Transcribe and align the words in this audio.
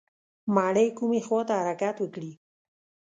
مڼې 0.55 0.85
کومې 0.97 1.19
خواته 1.25 1.53
حرکت 1.61 1.95
وکړي؟ 1.99 2.31